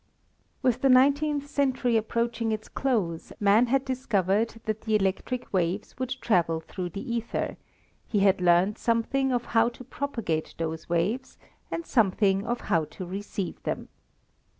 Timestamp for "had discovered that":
3.67-4.81